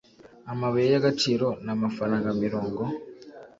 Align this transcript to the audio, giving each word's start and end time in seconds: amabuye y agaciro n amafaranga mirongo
amabuye 0.51 0.87
y 0.93 0.97
agaciro 1.01 1.47
n 1.65 1.67
amafaranga 1.75 2.27
mirongo 2.43 2.81